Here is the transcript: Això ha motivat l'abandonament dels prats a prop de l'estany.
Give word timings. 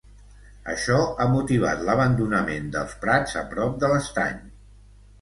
Això 0.71 0.97
ha 1.01 1.27
motivat 1.33 1.85
l'abandonament 1.91 2.75
dels 2.79 2.99
prats 3.07 3.39
a 3.45 3.47
prop 3.55 3.81
de 3.85 3.95
l'estany. 3.97 4.47